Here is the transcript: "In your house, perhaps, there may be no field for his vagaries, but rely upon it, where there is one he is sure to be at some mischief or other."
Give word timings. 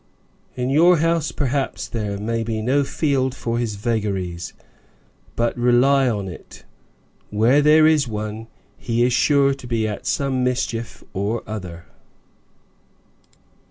"In 0.55 0.71
your 0.71 0.97
house, 0.97 1.31
perhaps, 1.31 1.87
there 1.87 2.17
may 2.17 2.41
be 2.41 2.59
no 2.63 2.83
field 2.83 3.35
for 3.35 3.59
his 3.59 3.75
vagaries, 3.75 4.51
but 5.35 5.55
rely 5.55 6.05
upon 6.05 6.27
it, 6.27 6.63
where 7.29 7.61
there 7.61 7.85
is 7.85 8.07
one 8.07 8.47
he 8.79 9.03
is 9.03 9.13
sure 9.13 9.53
to 9.53 9.67
be 9.67 9.87
at 9.87 10.07
some 10.07 10.43
mischief 10.43 11.03
or 11.13 11.43
other." 11.45 11.85